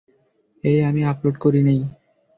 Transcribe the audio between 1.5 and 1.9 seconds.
নাই।